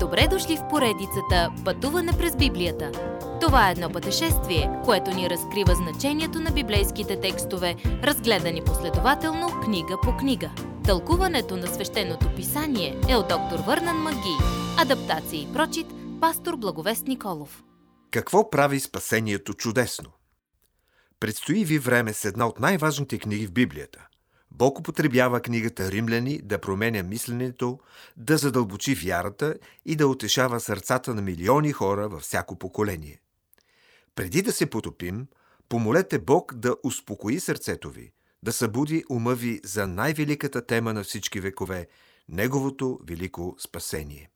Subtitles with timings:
[0.00, 2.92] Добре дошли в поредицата Пътуване през Библията.
[3.40, 10.16] Това е едно пътешествие, което ни разкрива значението на библейските текстове, разгледани последователно книга по
[10.16, 10.50] книга.
[10.84, 14.36] Тълкуването на свещеното писание е от доктор Върнан Маги.
[14.78, 15.86] Адаптация и прочит,
[16.20, 17.62] пастор Благовест Николов.
[18.10, 20.10] Какво прави спасението чудесно?
[21.20, 24.06] Предстои ви време с една от най-важните книги в Библията.
[24.50, 27.78] Бог употребява книгата Римляни да променя мисленето,
[28.16, 29.54] да задълбочи вярата
[29.86, 33.20] и да утешава сърцата на милиони хора във всяко поколение.
[34.14, 35.26] Преди да се потопим,
[35.68, 41.40] помолете Бог да успокои сърцето ви, да събуди ума ви за най-великата тема на всички
[41.40, 41.86] векове–
[42.28, 44.30] Неговото велико спасение.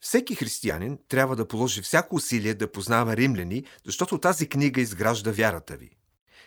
[0.00, 5.76] Всеки християнин трябва да положи всяко усилие да познава римляни, защото тази книга изгражда вярата
[5.76, 5.90] ви.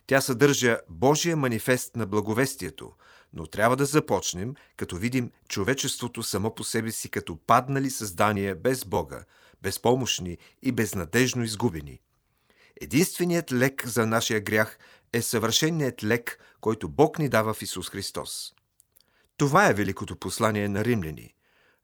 [0.07, 2.91] Тя съдържа Божия манифест на благовестието,
[3.33, 8.85] но трябва да започнем, като видим човечеството само по себе си като паднали създания без
[8.85, 9.23] Бога,
[9.61, 11.99] безпомощни и безнадежно изгубени.
[12.81, 14.79] Единственият лек за нашия грях
[15.13, 18.53] е съвършеният лек, който Бог ни дава в Исус Христос.
[19.37, 21.35] Това е великото послание на римляни.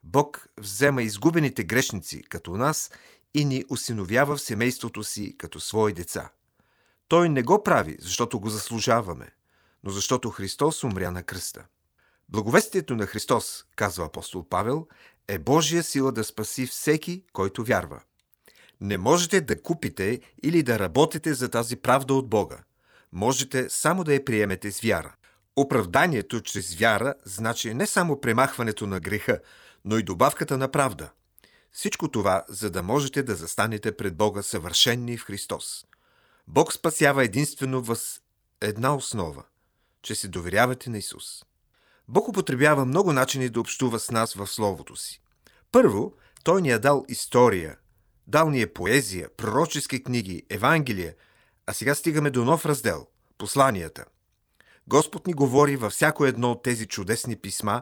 [0.03, 2.91] Бог взема изгубените грешници като нас
[3.33, 6.29] и ни осиновява в семейството си като свои деца–
[7.09, 9.27] той не го прави, защото го заслужаваме,
[9.83, 11.65] но защото Христос умря на кръста.
[12.29, 14.87] Благовестието на Христос, казва апостол Павел,
[15.27, 18.01] е Божия сила да спаси всеки, който вярва.
[18.81, 22.57] Не можете да купите или да работите за тази правда от Бога.
[23.13, 25.15] Можете само да я приемете с вяра.
[25.55, 29.39] Оправданието чрез вяра значи не само премахването на греха,
[29.85, 31.09] но и добавката на правда.
[31.71, 35.85] Всичко това, за да можете да застанете пред Бога съвършенни в Христос.
[36.51, 38.21] Бог спасява единствено въз
[38.61, 39.43] една основа–
[40.01, 41.45] че се доверявате на Исус.
[42.07, 45.21] Бог употребява много начини да общува с нас в Словото си.
[45.71, 47.77] Първо, Той ни е дал история,
[48.27, 51.15] дал ни е поезия, пророчески книги, Евангелие,
[51.65, 53.07] а сега стигаме до нов раздел–
[53.37, 54.05] посланията.
[54.87, 57.81] Господ ни говори във всяко едно от тези чудесни писма,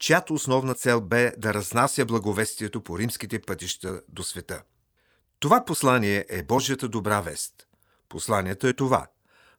[0.00, 4.62] чиято основна цел бе да разнася благовестието по римските пътища до света.
[5.40, 7.54] Това послание е Божията добра вест–
[8.08, 9.06] Посланието е това.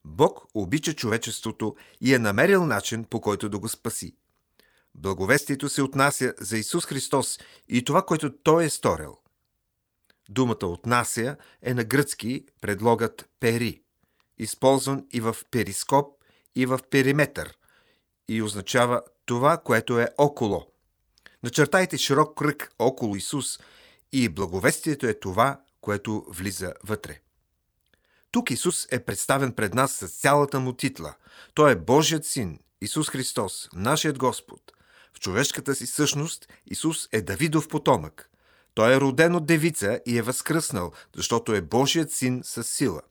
[0.05, 4.15] Бог обича човечеството и е намерил начин, по който да го спаси.
[4.95, 9.17] Благовестието се отнася за Исус Христос и това, което Той е сторил.
[10.29, 13.81] Думата отнася е на гръцки предлогът пери,
[14.37, 16.23] използван и в перископ,
[16.55, 17.57] и в периметър,
[18.27, 20.65] и означава това, което е около.
[21.43, 23.59] Начертайте широк кръг около Исус
[24.11, 27.21] и благовестието е това, което влиза вътре.
[28.31, 31.15] Тук Исус е представен пред нас с цялата му титла.
[31.53, 34.61] Той е Божият син, Исус Христос, нашият Господ.
[35.13, 38.29] В човешката си същност Исус е Давидов потомък.
[38.73, 43.01] Той е роден от девица и е възкръснал, защото е Божият син с сила.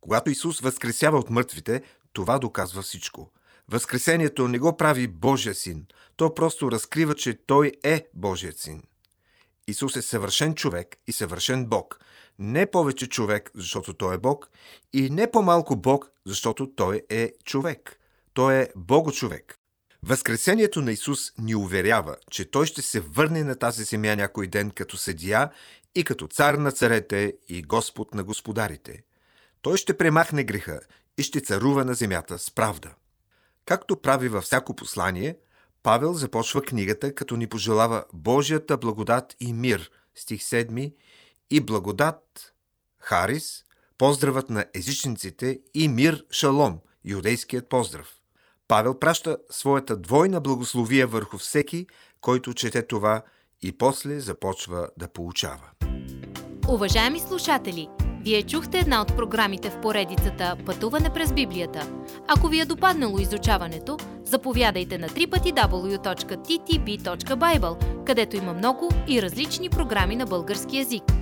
[0.00, 1.82] Когато Исус възкресява от мъртвите,
[2.12, 3.30] това доказва всичко.
[3.68, 8.82] Възкресението не го прави Божия син, то просто разкрива, че Той е Божият син.
[9.66, 11.98] Исус е съвършен човек и съвършен Бог–
[12.38, 14.50] не повече човек, защото той е Бог,
[14.92, 17.98] и не по-малко Бог, защото той е човек.
[18.34, 19.58] Той е Бого-човек.
[20.02, 24.70] Възкресението на Исус ни уверява, че Той ще се върне на тази земя някой ден
[24.70, 25.50] като съдия
[25.94, 29.02] и като цар на царете и Господ на господарите.
[29.62, 30.80] Той ще премахне греха
[31.18, 32.94] и ще царува на земята с правда.
[33.64, 35.36] Както прави във всяко послание,
[35.82, 40.94] Павел започва книгата, като ни пожелава Божията благодат и мир, стих 7,
[41.52, 42.52] и благодат,
[42.98, 43.64] Харис,
[43.98, 48.08] поздравът на езичниците и мир Шалом, юдейският поздрав.
[48.68, 51.86] Павел праща своята двойна благословия върху всеки,
[52.20, 53.22] който чете това
[53.62, 55.70] и после започва да получава.
[56.68, 57.88] Уважаеми слушатели,
[58.24, 61.92] вие чухте една от програмите в поредицата Пътуване през Библията.
[62.28, 65.64] Ако ви е допаднало изучаването, заповядайте на www.ttb.bible,
[68.04, 71.02] където има много и различни програми на български язик–